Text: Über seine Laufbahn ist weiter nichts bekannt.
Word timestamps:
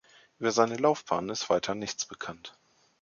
Über 0.39 0.51
seine 0.51 0.77
Laufbahn 0.77 1.29
ist 1.29 1.51
weiter 1.51 1.75
nichts 1.75 2.07
bekannt. 2.07 2.57